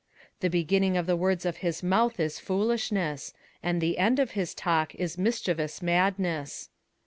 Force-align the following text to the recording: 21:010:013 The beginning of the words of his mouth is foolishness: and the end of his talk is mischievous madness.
21:010:013 0.37 0.39
The 0.39 0.49
beginning 0.49 0.97
of 0.97 1.05
the 1.05 1.15
words 1.15 1.45
of 1.45 1.57
his 1.57 1.83
mouth 1.83 2.19
is 2.19 2.39
foolishness: 2.39 3.35
and 3.61 3.79
the 3.79 3.99
end 3.99 4.17
of 4.17 4.31
his 4.31 4.55
talk 4.55 4.95
is 4.95 5.19
mischievous 5.19 5.83
madness. 5.83 6.69